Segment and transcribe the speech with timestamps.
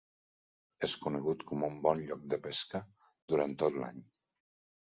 [0.87, 2.83] És conegut com un bon lloc de pesca
[3.35, 4.05] durant tot l'any.